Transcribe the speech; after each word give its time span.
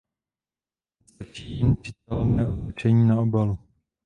Nestačí 1.03 1.59
jen 1.59 1.75
čitelné 1.83 2.47
označení 2.47 3.07
na 3.07 3.19
obalu. 3.21 3.57